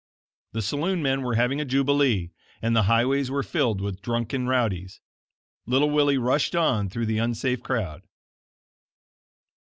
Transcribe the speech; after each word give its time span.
The 0.53 0.63
saloon 0.63 1.03
men 1.03 1.21
were 1.21 1.35
having 1.35 1.61
a 1.61 1.65
jubilee, 1.65 2.31
and 2.59 2.75
the 2.75 2.81
highways 2.89 3.29
were 3.29 3.43
filled 3.43 3.81
with 3.81 4.01
drunken 4.01 4.47
rowdies. 4.47 4.99
Little 5.67 5.91
Willie 5.91 6.17
rushed 6.17 6.55
on 6.55 6.89
through 6.89 7.05
the 7.05 7.19
unsafe 7.19 7.61
crowd. 7.61 8.01